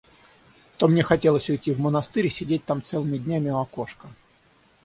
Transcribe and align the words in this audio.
То 0.77 0.87
мне 0.87 1.03
хотелось 1.03 1.51
уйти 1.51 1.71
в 1.75 1.79
монастырь, 1.79 2.25
и 2.25 2.29
сидеть 2.31 2.65
там 2.65 2.81
целыми 2.81 3.19
днями 3.19 3.51
у 3.51 3.59
окошка. 3.59 4.09